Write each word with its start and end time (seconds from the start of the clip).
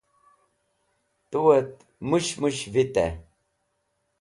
Tuet 1.31 1.71
Mush 2.07 2.31
Mush 2.41 2.61
Vitey 2.73 3.11